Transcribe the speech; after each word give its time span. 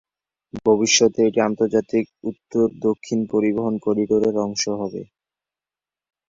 ভবিষ্যতে 0.65 1.19
এটি 1.27 1.39
আন্তর্জাতিক 1.43 2.05
উত্তর-দক্ষিণ 2.29 3.19
পরিবহণ 3.33 3.73
করিডোর 3.85 4.23
এর 4.29 4.35
অংশ 4.45 4.63
হবে। 4.81 5.01